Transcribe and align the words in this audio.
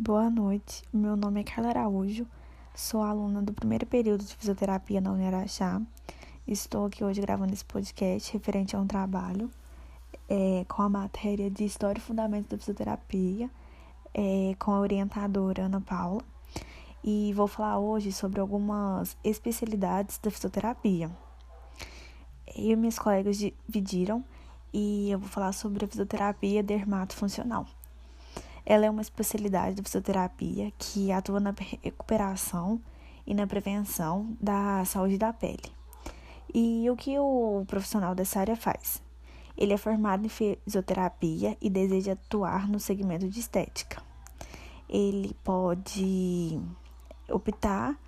Boa 0.00 0.30
noite, 0.30 0.84
meu 0.92 1.16
nome 1.16 1.40
é 1.40 1.42
Carla 1.42 1.70
Araújo, 1.70 2.24
sou 2.72 3.02
aluna 3.02 3.42
do 3.42 3.52
primeiro 3.52 3.84
período 3.84 4.22
de 4.22 4.32
fisioterapia 4.36 5.00
na 5.00 5.10
Uniraxá. 5.10 5.82
Estou 6.46 6.86
aqui 6.86 7.02
hoje 7.02 7.20
gravando 7.20 7.52
esse 7.52 7.64
podcast 7.64 8.32
referente 8.32 8.76
a 8.76 8.78
um 8.78 8.86
trabalho 8.86 9.50
é, 10.28 10.64
com 10.68 10.82
a 10.82 10.88
matéria 10.88 11.50
de 11.50 11.64
História 11.64 11.98
e 11.98 12.00
Fundamentos 12.00 12.48
da 12.48 12.56
Fisioterapia, 12.56 13.50
é, 14.14 14.54
com 14.56 14.70
a 14.70 14.78
orientadora 14.78 15.64
Ana 15.64 15.80
Paula. 15.80 16.22
E 17.02 17.32
vou 17.34 17.48
falar 17.48 17.80
hoje 17.80 18.12
sobre 18.12 18.40
algumas 18.40 19.16
especialidades 19.24 20.18
da 20.18 20.30
fisioterapia. 20.30 21.10
Eu 22.54 22.70
e 22.70 22.76
minhas 22.76 23.00
colegas 23.00 23.36
dividiram 23.36 24.24
e 24.72 25.10
eu 25.10 25.18
vou 25.18 25.28
falar 25.28 25.50
sobre 25.50 25.84
a 25.84 25.88
fisioterapia 25.88 26.62
dermatofuncional. 26.62 27.66
Ela 28.70 28.84
é 28.84 28.90
uma 28.90 29.00
especialidade 29.00 29.76
da 29.76 29.82
fisioterapia 29.82 30.70
que 30.78 31.10
atua 31.10 31.40
na 31.40 31.54
recuperação 31.82 32.78
e 33.26 33.32
na 33.32 33.46
prevenção 33.46 34.36
da 34.38 34.84
saúde 34.84 35.16
da 35.16 35.32
pele. 35.32 35.72
E 36.52 36.86
o 36.90 36.94
que 36.94 37.18
o 37.18 37.64
profissional 37.66 38.14
dessa 38.14 38.40
área 38.40 38.54
faz? 38.54 39.02
Ele 39.56 39.72
é 39.72 39.78
formado 39.78 40.26
em 40.26 40.28
fisioterapia 40.28 41.56
e 41.62 41.70
deseja 41.70 42.12
atuar 42.12 42.68
no 42.68 42.78
segmento 42.78 43.26
de 43.26 43.40
estética. 43.40 44.02
Ele 44.86 45.34
pode 45.42 46.60
optar 47.30 47.98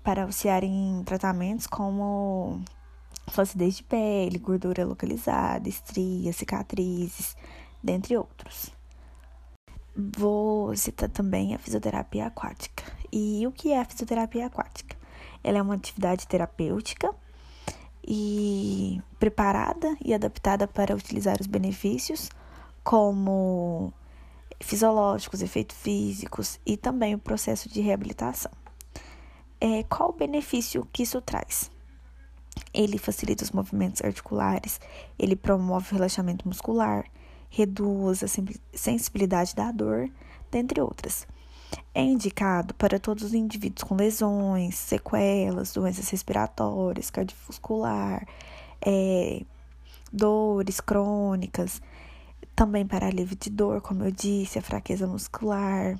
para 0.00 0.22
auxiliar 0.22 0.62
em 0.62 1.02
tratamentos 1.04 1.66
como 1.66 2.60
flacidez 3.26 3.78
de 3.78 3.82
pele, 3.82 4.38
gordura 4.38 4.84
localizada, 4.84 5.68
estrias, 5.68 6.36
cicatrizes, 6.36 7.36
dentre 7.82 8.16
outros. 8.16 8.72
Vou 9.96 10.76
citar 10.76 11.08
também 11.08 11.54
a 11.54 11.58
fisioterapia 11.58 12.26
aquática. 12.26 12.84
E 13.12 13.46
o 13.46 13.52
que 13.52 13.72
é 13.72 13.80
a 13.80 13.84
fisioterapia 13.84 14.46
aquática? 14.46 14.96
Ela 15.42 15.58
é 15.58 15.62
uma 15.62 15.74
atividade 15.74 16.26
terapêutica 16.26 17.14
e 18.06 19.00
preparada 19.18 19.96
e 20.04 20.12
adaptada 20.12 20.66
para 20.66 20.94
utilizar 20.94 21.36
os 21.40 21.46
benefícios 21.46 22.28
como 22.82 23.92
fisiológicos, 24.60 25.42
efeitos 25.42 25.76
físicos 25.76 26.58
e 26.66 26.76
também 26.76 27.14
o 27.14 27.18
processo 27.18 27.68
de 27.68 27.80
reabilitação. 27.80 28.52
É, 29.60 29.82
qual 29.84 30.10
o 30.10 30.12
benefício 30.12 30.86
que 30.92 31.04
isso 31.04 31.20
traz? 31.20 31.70
Ele 32.72 32.98
facilita 32.98 33.44
os 33.44 33.50
movimentos 33.50 34.02
articulares, 34.02 34.80
ele 35.18 35.36
promove 35.36 35.90
o 35.90 35.94
relaxamento 35.94 36.46
muscular, 36.46 37.04
reduz 37.54 38.24
a 38.24 38.26
sensibilidade 38.72 39.54
da 39.54 39.70
dor, 39.70 40.10
dentre 40.50 40.80
outras. 40.80 41.26
É 41.94 42.02
indicado 42.02 42.74
para 42.74 42.98
todos 42.98 43.22
os 43.22 43.34
indivíduos 43.34 43.84
com 43.84 43.94
lesões, 43.94 44.74
sequelas, 44.74 45.72
doenças 45.72 46.08
respiratórias, 46.08 47.10
cardiovascular, 47.10 48.26
é, 48.84 49.42
dores 50.12 50.80
crônicas, 50.80 51.80
também 52.56 52.84
para 52.84 53.06
alívio 53.06 53.36
de 53.36 53.50
dor, 53.50 53.80
como 53.80 54.02
eu 54.02 54.10
disse, 54.10 54.58
a 54.58 54.62
fraqueza 54.62 55.06
muscular, 55.06 55.98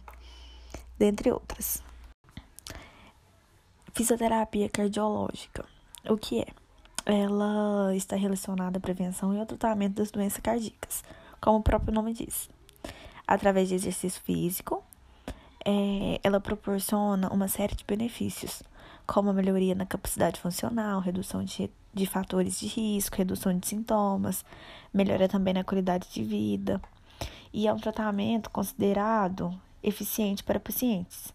dentre 0.98 1.30
outras. 1.30 1.83
Fisioterapia 3.92 4.68
cardiológica. 4.68 5.64
O 6.08 6.16
que 6.16 6.41
é? 6.41 6.46
Ela 7.06 7.94
está 7.94 8.16
relacionada 8.16 8.78
à 8.78 8.80
prevenção 8.80 9.33
e 9.33 9.39
ao 9.39 9.46
tratamento 9.46 9.94
das 9.94 10.11
doenças 10.11 10.41
cardíacas 10.41 11.05
como 11.45 11.59
o 11.59 11.62
próprio 11.62 11.92
nome 11.92 12.14
diz. 12.14 12.48
Através 13.27 13.69
de 13.69 13.75
exercício 13.75 14.19
físico, 14.23 14.83
é, 15.62 16.19
ela 16.23 16.41
proporciona 16.41 17.31
uma 17.31 17.48
série 17.48 17.75
de 17.75 17.84
benefícios, 17.84 18.62
como 19.06 19.28
a 19.28 19.34
melhoria 19.34 19.75
na 19.75 19.84
capacidade 19.84 20.41
funcional, 20.41 21.01
redução 21.01 21.45
de, 21.45 21.70
de 21.92 22.06
fatores 22.06 22.59
de 22.59 22.67
risco, 22.67 23.18
redução 23.18 23.58
de 23.58 23.67
sintomas, 23.67 24.42
melhora 24.92 25.29
também 25.29 25.52
na 25.52 25.63
qualidade 25.63 26.08
de 26.08 26.24
vida. 26.24 26.80
E 27.52 27.68
é 27.68 27.73
um 27.74 27.79
tratamento 27.79 28.48
considerado 28.48 29.55
eficiente 29.83 30.42
para 30.42 30.58
pacientes. 30.58 31.30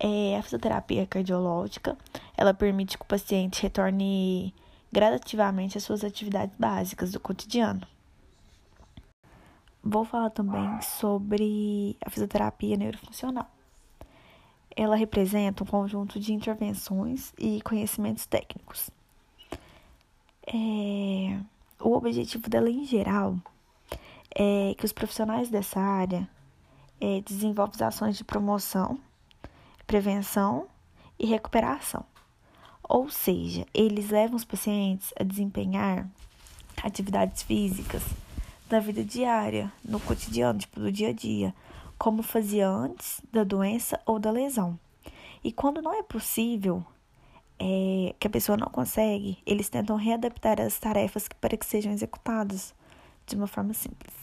É, 0.00 0.36
a 0.36 0.42
fisioterapia 0.42 1.06
cardiológica, 1.06 1.96
ela 2.36 2.52
permite 2.52 2.98
que 2.98 3.04
o 3.04 3.06
paciente 3.06 3.62
retorne 3.62 4.52
gradativamente 4.92 5.78
às 5.78 5.84
suas 5.84 6.02
atividades 6.02 6.56
básicas 6.58 7.12
do 7.12 7.20
cotidiano. 7.20 7.86
Vou 9.82 10.04
falar 10.04 10.30
também 10.30 10.80
sobre 10.82 11.96
a 12.04 12.10
fisioterapia 12.10 12.76
neurofuncional. 12.76 13.48
Ela 14.76 14.96
representa 14.96 15.62
um 15.62 15.66
conjunto 15.66 16.20
de 16.20 16.32
intervenções 16.32 17.32
e 17.38 17.60
conhecimentos 17.62 18.26
técnicos. 18.26 18.90
É, 20.46 21.38
o 21.80 21.92
objetivo 21.92 22.48
dela, 22.48 22.68
em 22.68 22.84
geral, 22.84 23.36
é 24.34 24.74
que 24.76 24.84
os 24.84 24.92
profissionais 24.92 25.48
dessa 25.48 25.80
área 25.80 26.28
é, 27.00 27.20
desenvolvam 27.20 27.86
ações 27.86 28.16
de 28.16 28.24
promoção, 28.24 28.98
prevenção 29.86 30.66
e 31.18 31.26
recuperação. 31.26 32.04
Ou 32.82 33.08
seja, 33.10 33.66
eles 33.72 34.10
levam 34.10 34.36
os 34.36 34.44
pacientes 34.44 35.12
a 35.18 35.22
desempenhar 35.22 36.08
atividades 36.82 37.42
físicas 37.42 38.02
da 38.68 38.80
vida 38.80 39.02
diária, 39.02 39.72
no 39.84 39.98
cotidiano, 39.98 40.58
tipo 40.58 40.78
do 40.78 40.92
dia 40.92 41.08
a 41.08 41.12
dia, 41.12 41.54
como 41.98 42.22
fazia 42.22 42.68
antes 42.68 43.20
da 43.32 43.42
doença 43.42 44.00
ou 44.04 44.18
da 44.18 44.30
lesão. 44.30 44.78
E 45.42 45.50
quando 45.50 45.80
não 45.80 45.94
é 45.94 46.02
possível, 46.02 46.84
é, 47.58 48.14
que 48.18 48.26
a 48.26 48.30
pessoa 48.30 48.56
não 48.56 48.68
consegue, 48.68 49.38
eles 49.44 49.68
tentam 49.68 49.96
readaptar 49.96 50.60
as 50.60 50.78
tarefas 50.78 51.28
para 51.40 51.56
que 51.56 51.66
sejam 51.66 51.92
executadas 51.92 52.74
de 53.26 53.34
uma 53.34 53.46
forma 53.46 53.74
simples. 53.74 54.14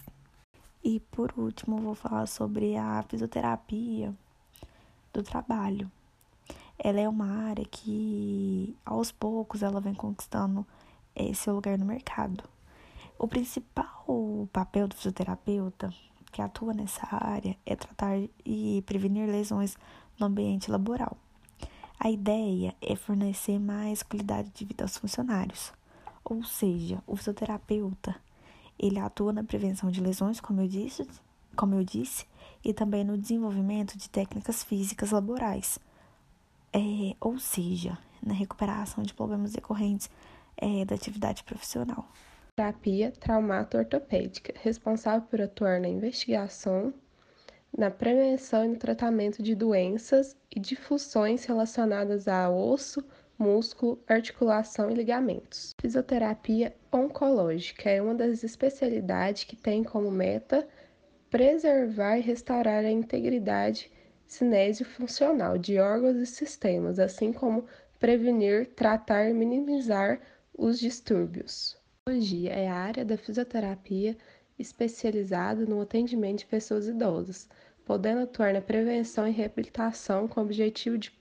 E 0.84 1.00
por 1.12 1.34
último, 1.36 1.82
vou 1.82 1.96
falar 1.96 2.28
sobre 2.28 2.78
a 2.78 3.04
fisioterapia 3.10 4.14
do 5.12 5.24
trabalho. 5.24 5.92
Ela 6.78 7.00
é 7.00 7.10
uma 7.10 7.48
área 7.50 7.66
que, 7.66 8.76
aos 8.86 9.12
poucos, 9.12 9.64
ela 9.64 9.82
vem 9.82 9.94
conquistando 9.94 10.66
é, 11.16 11.34
seu 11.34 11.56
lugar 11.56 11.78
no 11.78 11.86
mercado. 11.86 12.44
O 13.18 13.30
principal 13.30 14.50
papel 14.52 14.90
do 14.90 14.96
fisioterapeuta 14.96 15.90
que 16.34 16.42
atua 16.42 16.74
nessa 16.74 17.08
área 17.10 17.58
é 17.66 17.74
tratar 17.74 18.18
e 18.46 18.84
prevenir 18.86 19.26
lesões 19.26 19.78
no 20.20 20.26
ambiente 20.26 20.70
laboral. 20.70 21.16
A 21.98 22.12
ideia 22.12 22.76
é 22.82 22.94
fornecer 22.94 23.58
mais 23.58 24.04
qualidade 24.04 24.50
de 24.50 24.66
vida 24.66 24.84
aos 24.84 24.98
funcionários. 24.98 25.72
Ou 26.26 26.44
seja, 26.44 27.02
o 27.08 27.16
fisioterapeuta, 27.16 28.14
ele 28.78 29.00
atua 29.00 29.32
na 29.32 29.46
prevenção 29.46 29.90
de 29.90 30.02
lesões, 30.02 30.42
como 30.42 30.60
eu 30.60 30.68
disse, 30.68 31.08
como 31.56 31.74
eu 31.76 31.86
disse, 31.86 32.26
e 32.62 32.74
também 32.74 33.06
no 33.06 33.18
desenvolvimento 33.18 33.98
de 33.98 34.10
técnicas 34.10 34.62
físicas 34.62 35.12
laborais. 35.12 35.80
É, 36.74 37.16
ou 37.22 37.40
seja, 37.40 37.98
na 38.22 38.34
recuperação 38.34 39.06
de 39.06 39.14
problemas 39.14 39.54
decorrentes 39.54 40.10
é, 40.58 40.84
da 40.84 40.96
atividade 40.96 41.46
profissional 41.46 42.06
terapia 42.56 43.12
traumato-ortopédica, 43.12 44.54
responsável 44.62 45.28
por 45.28 45.42
atuar 45.42 45.82
na 45.82 45.90
investigação, 45.90 46.94
na 47.78 47.92
prevenção 47.92 48.64
e 48.64 48.70
no 48.70 48.78
tratamento 48.78 49.44
de 49.44 49.54
doenças 49.54 50.38
e 50.50 50.58
de 50.58 50.74
funções 50.74 51.44
relacionadas 51.44 52.30
a 52.30 52.50
osso, 52.50 53.06
músculo, 53.38 54.02
articulação 54.08 54.90
e 54.90 54.94
ligamentos. 54.94 55.76
Fisioterapia 55.82 56.74
oncológica 56.94 57.90
é 57.90 58.02
uma 58.02 58.16
das 58.16 58.42
especialidades 58.42 59.44
que 59.44 59.58
tem 59.58 59.84
como 59.84 60.10
meta 60.10 60.66
preservar 61.30 62.18
e 62.18 62.22
restaurar 62.22 62.86
a 62.86 62.90
integridade 62.90 63.92
cinésio-funcional 64.26 65.58
de 65.58 65.78
órgãos 65.78 66.16
e 66.16 66.26
sistemas, 66.26 67.00
assim 67.00 67.34
como 67.34 67.66
prevenir, 68.00 68.68
tratar 68.68 69.30
e 69.30 69.34
minimizar 69.34 70.22
os 70.58 70.80
distúrbios. 70.80 71.78
Odontologia 72.08 72.52
é 72.52 72.70
a 72.70 72.76
área 72.76 73.04
da 73.04 73.18
fisioterapia 73.18 74.16
especializada 74.60 75.66
no 75.66 75.82
atendimento 75.82 76.38
de 76.38 76.46
pessoas 76.46 76.88
idosas, 76.88 77.50
podendo 77.84 78.22
atuar 78.22 78.54
na 78.54 78.62
prevenção 78.62 79.28
e 79.28 79.32
reabilitação 79.32 80.28
com 80.28 80.40
o 80.40 80.44
objetivo 80.44 81.00
de 81.00 81.12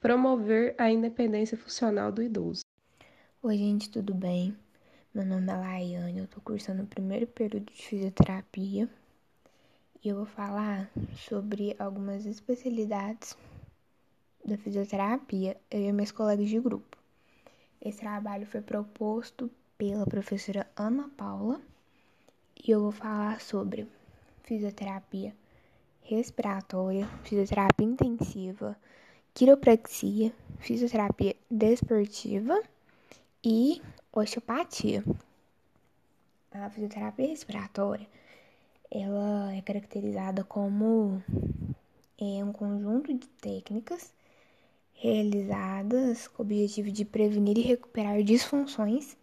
promover 0.00 0.74
a 0.78 0.90
independência 0.90 1.54
funcional 1.58 2.10
do 2.10 2.22
idoso. 2.22 2.62
Oi, 3.42 3.58
gente, 3.58 3.90
tudo 3.90 4.14
bem? 4.14 4.56
Meu 5.12 5.26
nome 5.26 5.52
é 5.52 5.54
Laiane, 5.54 6.20
eu 6.20 6.26
tô 6.26 6.40
cursando 6.40 6.82
o 6.84 6.86
primeiro 6.86 7.26
período 7.26 7.70
de 7.70 7.82
fisioterapia 7.82 8.88
e 10.02 10.08
eu 10.08 10.16
vou 10.16 10.26
falar 10.26 10.90
sobre 11.14 11.76
algumas 11.78 12.24
especialidades 12.24 13.36
da 14.42 14.56
fisioterapia, 14.56 15.60
eu 15.70 15.82
e 15.82 15.92
meus 15.92 16.10
colegas 16.10 16.48
de 16.48 16.58
grupo. 16.58 16.96
Esse 17.82 18.00
trabalho 18.00 18.46
foi 18.46 18.62
proposto 18.62 19.50
pela 19.82 20.06
professora 20.06 20.64
Ana 20.76 21.10
Paula 21.16 21.60
e 22.64 22.70
eu 22.70 22.82
vou 22.82 22.92
falar 22.92 23.40
sobre 23.40 23.88
fisioterapia 24.44 25.34
respiratória, 26.02 27.04
fisioterapia 27.24 27.84
intensiva, 27.84 28.76
quiropraxia, 29.34 30.32
fisioterapia 30.60 31.34
desportiva 31.50 32.62
e 33.44 33.82
osteopatia. 34.12 35.02
A 36.52 36.70
fisioterapia 36.70 37.26
respiratória 37.26 38.06
ela 38.88 39.52
é 39.52 39.60
caracterizada 39.62 40.44
como 40.44 41.20
é, 42.20 42.44
um 42.44 42.52
conjunto 42.52 43.12
de 43.12 43.26
técnicas 43.26 44.14
realizadas 44.94 46.28
com 46.28 46.44
o 46.44 46.46
objetivo 46.46 46.88
de 46.88 47.04
prevenir 47.04 47.58
e 47.58 47.62
recuperar 47.62 48.22
disfunções 48.22 49.20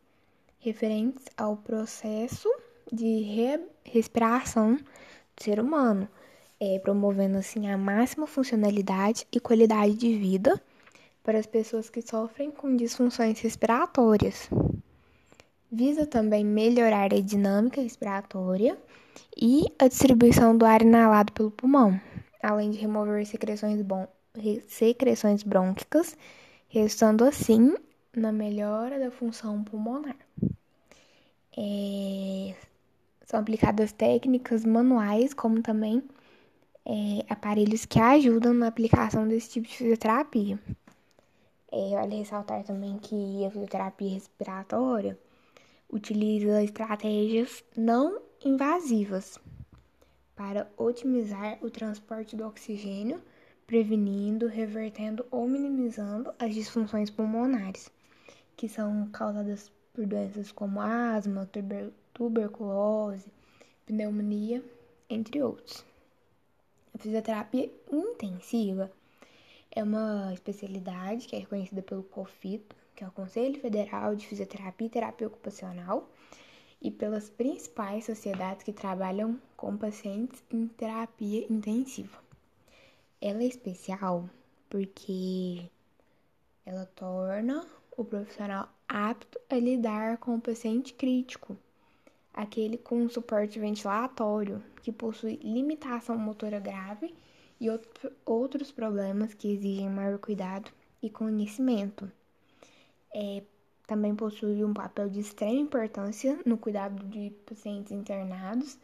referentes 0.59 1.25
ao 1.37 1.57
processo 1.57 2.49
de 2.91 3.21
re 3.21 3.59
respiração 3.83 4.75
do 4.75 5.43
ser 5.43 5.59
humano, 5.59 6.07
é, 6.59 6.77
promovendo 6.79 7.37
assim 7.37 7.71
a 7.71 7.77
máxima 7.77 8.27
funcionalidade 8.27 9.25
e 9.31 9.39
qualidade 9.39 9.95
de 9.95 10.17
vida 10.17 10.61
para 11.23 11.39
as 11.39 11.45
pessoas 11.45 11.89
que 11.89 12.01
sofrem 12.01 12.51
com 12.51 12.75
disfunções 12.75 13.39
respiratórias. 13.39 14.49
Visa 15.71 16.05
também 16.05 16.43
melhorar 16.43 17.13
a 17.13 17.19
dinâmica 17.19 17.81
respiratória 17.81 18.77
e 19.37 19.65
a 19.77 19.87
distribuição 19.87 20.57
do 20.57 20.65
ar 20.65 20.81
inalado 20.81 21.31
pelo 21.31 21.51
pulmão, 21.51 21.99
além 22.41 22.71
de 22.71 22.77
remover 22.79 23.25
secreções, 23.25 23.79
secreções 24.67 25.43
brônquicas, 25.43 26.17
resultando 26.67 27.23
assim 27.23 27.75
na 28.15 28.31
melhora 28.31 28.99
da 28.99 29.11
função 29.11 29.63
pulmonar. 29.63 30.15
É, 31.61 32.55
são 33.25 33.37
aplicadas 33.37 33.91
técnicas 33.91 34.63
manuais, 34.63 35.33
como 35.33 35.61
também 35.61 36.01
é, 36.85 37.25
aparelhos 37.29 37.83
que 37.85 37.99
ajudam 37.99 38.53
na 38.53 38.67
aplicação 38.67 39.27
desse 39.27 39.49
tipo 39.49 39.67
de 39.67 39.75
fisioterapia. 39.75 40.57
É, 41.69 41.95
vale 41.95 42.15
ressaltar 42.15 42.63
também 42.63 42.97
que 42.97 43.45
a 43.45 43.51
fisioterapia 43.51 44.13
respiratória 44.13 45.19
utiliza 45.91 46.63
estratégias 46.63 47.61
não 47.75 48.21
invasivas 48.43 49.37
para 50.35 50.71
otimizar 50.77 51.57
o 51.61 51.69
transporte 51.69 52.37
do 52.37 52.47
oxigênio, 52.47 53.21
prevenindo, 53.67 54.47
revertendo 54.47 55.25
ou 55.29 55.45
minimizando 55.45 56.33
as 56.39 56.53
disfunções 56.53 57.09
pulmonares, 57.09 57.91
que 58.55 58.69
são 58.69 59.09
causadas 59.11 59.69
por 59.99 60.05
doenças 60.05 60.49
como 60.49 60.79
asma, 60.79 61.45
tuber 61.47 61.91
tuberculose, 62.13 63.29
pneumonia, 63.85 64.63
entre 65.09 65.43
outros. 65.43 65.83
A 66.95 66.97
fisioterapia 66.97 67.69
intensiva 67.91 68.89
é 69.69 69.83
uma 69.83 70.33
especialidade 70.33 71.27
que 71.27 71.35
é 71.35 71.39
reconhecida 71.39 71.81
pelo 71.81 72.03
COFITO, 72.03 72.77
que 72.95 73.03
é 73.03 73.07
o 73.09 73.11
Conselho 73.11 73.59
Federal 73.59 74.15
de 74.15 74.25
Fisioterapia 74.25 74.87
e 74.87 74.89
Terapia 74.89 75.27
Ocupacional, 75.27 76.09
e 76.81 76.89
pelas 76.89 77.29
principais 77.29 78.05
sociedades 78.05 78.63
que 78.63 78.71
trabalham 78.71 79.37
com 79.57 79.75
pacientes 79.75 80.41
em 80.49 80.65
terapia 80.65 81.45
intensiva. 81.51 82.17
Ela 83.19 83.43
é 83.43 83.47
especial 83.47 84.29
porque 84.69 85.69
ela 86.65 86.85
torna 86.85 87.67
o 87.99 88.05
profissional 88.05 88.69
apto 88.87 89.37
a 89.49 89.55
lidar 89.55 90.17
com 90.19 90.35
o 90.35 90.41
paciente 90.41 90.93
crítico, 90.93 91.57
aquele 92.33 92.77
com 92.77 93.09
suporte 93.09 93.59
ventilatório, 93.59 94.63
que 94.81 94.89
possui 94.89 95.35
limitação 95.43 96.17
motora 96.17 96.61
grave 96.61 97.13
e 97.59 97.67
outros 98.25 98.71
problemas 98.71 99.33
que 99.33 99.51
exigem 99.51 99.89
maior 99.89 100.17
cuidado 100.17 100.71
e 101.03 101.09
conhecimento. 101.09 102.09
É, 103.13 103.43
também 103.85 104.15
possui 104.15 104.63
um 104.63 104.73
papel 104.73 105.09
de 105.09 105.19
extrema 105.19 105.59
importância 105.59 106.39
no 106.45 106.57
cuidado 106.57 107.03
de 107.07 107.31
pacientes 107.45 107.91
internados 107.91 108.77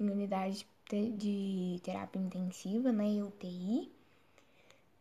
em 0.00 0.08
unidade 0.08 0.66
de 0.88 1.78
terapia 1.82 2.22
intensiva, 2.22 2.90
né, 2.90 3.22
UTI, 3.22 3.90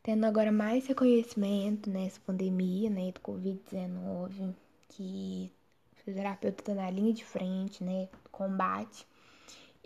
tendo 0.04 0.26
agora 0.26 0.52
mais 0.52 0.88
reconhecimento 0.88 1.90
nessa 1.90 2.20
pandemia, 2.26 2.90
né, 2.90 3.12
do 3.12 3.20
Covid-19, 3.22 4.54
que 4.90 5.52
o 5.94 5.96
fisioterapeuta 5.98 6.62
está 6.62 6.74
na 6.74 6.90
linha 6.90 7.14
de 7.14 7.24
frente, 7.24 7.84
né, 7.84 8.10
combate, 8.32 9.06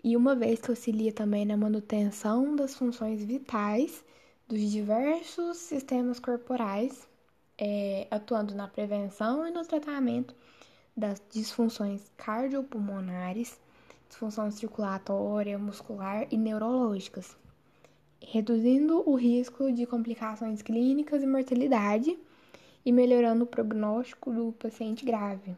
e 0.02 0.16
uma 0.16 0.34
vez 0.34 0.60
que 0.60 0.70
auxilia 0.70 1.12
também 1.12 1.44
na 1.44 1.56
manutenção 1.56 2.54
das 2.56 2.74
funções 2.74 3.24
vitais 3.24 4.04
dos 4.48 4.70
diversos 4.70 5.56
sistemas 5.58 6.20
corporais 6.20 7.08
é, 7.58 8.06
atuando 8.10 8.54
na 8.54 8.68
prevenção 8.68 9.46
e 9.46 9.50
no 9.50 9.64
tratamento 9.64 10.34
das 10.96 11.20
disfunções 11.30 12.10
cardiopulmonares, 12.16 13.58
disfunção 14.08 14.50
circulatória, 14.50 15.58
muscular 15.58 16.26
e 16.30 16.36
neurológicas, 16.36 17.36
reduzindo 18.36 19.02
o 19.08 19.14
risco 19.14 19.72
de 19.72 19.86
complicações 19.86 20.60
clínicas 20.60 21.22
e 21.22 21.26
mortalidade 21.26 22.18
e 22.84 22.92
melhorando 22.92 23.44
o 23.44 23.46
prognóstico 23.46 24.30
do 24.30 24.52
paciente 24.52 25.04
grave. 25.04 25.56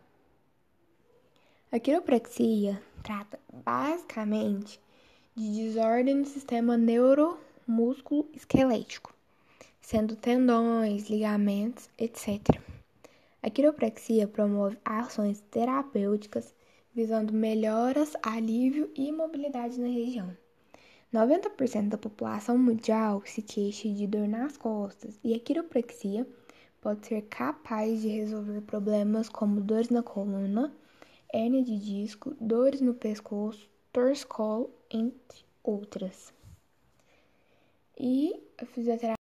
A 1.72 1.78
quiropraxia 1.78 2.80
trata 3.02 3.38
basicamente 3.64 4.80
de 5.34 5.50
desordem 5.50 6.16
no 6.16 6.25
sistema 6.25 6.76
neuromúsculo 6.76 8.28
esquelético 8.32 9.12
sendo 9.80 10.14
tendões, 10.16 11.08
ligamentos, 11.08 11.88
etc. 11.96 12.60
A 13.42 13.48
quiropraxia 13.48 14.28
promove 14.28 14.76
ações 14.84 15.40
terapêuticas 15.50 16.54
visando 16.94 17.32
melhoras, 17.32 18.12
alívio 18.22 18.90
e 18.94 19.10
mobilidade 19.10 19.80
na 19.80 19.88
região. 19.88 20.36
90% 21.12 21.88
da 21.88 21.96
população 21.96 22.58
mundial 22.58 23.22
se 23.25 23.40
queixa 23.40 23.88
de 23.88 24.06
dor 24.06 24.28
nas 24.28 24.56
costas 24.56 25.19
e 25.25 25.34
a 25.34 25.40
quiropraxia 25.40 26.26
pode 26.81 27.06
ser 27.06 27.22
capaz 27.22 28.02
de 28.02 28.08
resolver 28.08 28.60
problemas 28.62 29.28
como 29.28 29.60
dores 29.60 29.88
na 29.88 30.02
coluna, 30.02 30.72
hérnia 31.32 31.64
de 31.64 31.78
disco, 31.78 32.37
dores 32.40 32.81
no 32.81 32.94
pescoço, 32.94 33.69
torcicolo, 33.93 34.70
entre 34.90 35.44
outras. 35.62 36.32
E 37.99 38.34
a 38.58 38.66
fisioterapia 38.66 39.19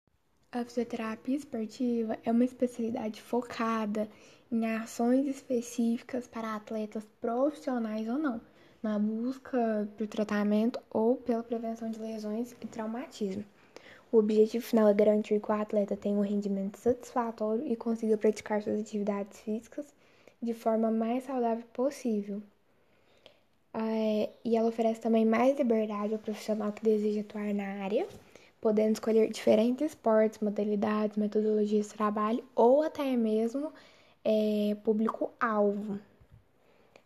a 0.55 0.65
fisioterapia 0.65 1.37
esportiva 1.37 2.17
é 2.23 2.31
uma 2.31 2.45
especialidade 2.45 3.21
focada 3.21 4.09
em 4.53 4.65
ações 4.65 5.27
específicas 5.27 6.29
para 6.29 6.55
atletas 6.55 7.05
profissionais 7.21 8.09
ou 8.09 8.17
não, 8.17 8.41
na 8.85 8.99
busca 8.99 9.89
por 9.97 10.07
tratamento 10.07 10.79
ou 10.91 11.17
pela 11.17 11.43
prevenção 11.43 11.91
de 11.91 11.99
lesões 11.99 12.53
e 12.61 12.67
traumatismo. 12.67 13.45
O 14.13 14.19
objetivo 14.19 14.65
final 14.65 14.87
é 14.87 14.95
garantir 14.95 15.41
que 15.41 15.51
o 15.51 15.55
atleta 15.55 15.97
tenha 15.97 16.17
um 16.17 16.23
rendimento 16.23 16.77
satisfatório 16.77 17.67
e 17.67 17.75
consiga 17.75 18.17
praticar 18.17 18.63
suas 18.63 18.81
atividades 18.81 19.41
físicas 19.41 19.87
de 20.41 20.55
forma 20.55 20.91
mais 20.91 21.25
saudável 21.25 21.65
possível. 21.73 22.43
É, 23.73 24.31
e 24.45 24.57
ela 24.57 24.69
oferece 24.69 25.01
também 25.01 25.25
mais 25.25 25.59
liberdade 25.59 26.13
ao 26.13 26.21
profissional 26.21 26.71
que 26.71 26.85
deseja 26.85 27.23
atuar 27.23 27.53
na 27.53 27.83
área 27.83 28.07
podendo 28.61 28.95
escolher 28.95 29.31
diferentes 29.31 29.89
esportes, 29.91 30.39
modalidades, 30.39 31.19
metodologias 31.19 31.89
de 31.89 31.95
trabalho 31.95 32.43
ou 32.55 32.83
até 32.83 33.15
mesmo 33.15 33.71
é, 34.25 34.75
público-alvo. 34.83 36.01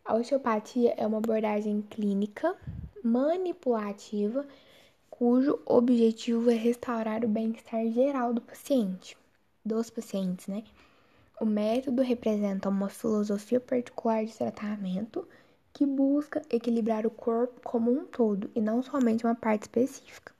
A 0.09 0.15
osteopatia 0.15 0.95
é 0.97 1.07
uma 1.07 1.19
abordagem 1.19 1.83
clínica 1.83 2.57
manipulativa 3.05 4.47
cujo 5.11 5.61
objetivo 5.67 6.51
é 6.51 6.55
restaurar 6.55 7.27
o 7.27 7.29
bem-estar 7.29 7.87
geral 7.89 8.33
do 8.33 8.41
paciente, 8.41 9.19
dos 9.63 9.91
pacientes, 9.91 10.47
né? 10.47 10.65
O 11.39 11.45
método 11.45 12.01
representa 12.01 12.71
uma 12.71 12.89
filosofia 12.89 13.61
particular 13.61 14.25
de 14.25 14.33
tratamento 14.33 15.29
que 15.75 15.85
busca 15.85 16.41
equilibrar 16.49 17.07
o 17.07 17.11
corpo 17.11 17.61
como 17.63 17.93
um 17.93 18.07
todo 18.07 18.51
e 18.55 18.63
não 18.63 18.83
somente 18.83 19.27
uma 19.27 19.35
parte 19.35 19.65
específica. 19.65 20.33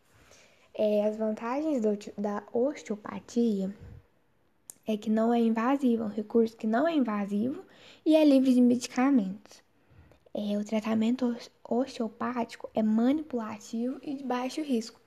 É, 0.73 1.05
as 1.05 1.19
vantagens 1.19 1.83
do, 1.83 1.91
da 2.17 2.43
osteopatia 2.55 3.71
é 4.89 4.97
que 4.97 5.11
não 5.11 5.35
é 5.35 5.39
invasivo, 5.39 6.03
é 6.03 6.07
um 6.07 6.11
recurso 6.11 6.57
que 6.57 6.67
não 6.67 6.89
é 6.89 6.95
invasivo 6.95 7.63
e 8.07 8.17
é 8.17 8.25
livre 8.25 8.55
de 8.55 8.61
medicamentos. 8.61 9.63
É, 10.33 10.57
o 10.57 10.65
tratamento 10.65 11.37
osteopático 11.63 12.71
é 12.75 12.83
manipulativo 12.83 13.99
e 14.03 14.15
de 14.15 14.25
baixo 14.25 14.63
risco. 14.63 14.99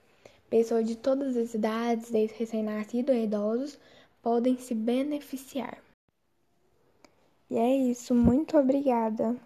Pessoas 0.48 0.86
de 0.86 0.94
todas 0.94 1.36
as 1.36 1.52
idades, 1.54 2.10
desde 2.10 2.36
recém-nascidos 2.36 3.12
a 3.12 3.18
idosos, 3.18 3.78
podem 4.22 4.56
se 4.56 4.72
beneficiar. 4.72 5.78
E 7.50 7.56
é 7.58 7.76
isso, 7.76 8.14
muito 8.14 8.56
obrigada. 8.56 9.36